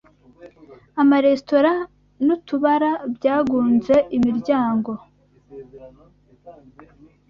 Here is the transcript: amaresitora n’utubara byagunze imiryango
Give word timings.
amaresitora 1.01 1.71
n’utubara 2.25 2.91
byagunze 3.15 3.95
imiryango 4.17 4.91